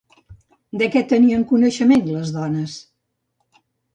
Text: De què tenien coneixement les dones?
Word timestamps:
De 0.81 0.87
què 0.95 1.03
tenien 1.11 1.43
coneixement 1.51 2.09
les 2.15 2.33
dones? 2.39 2.79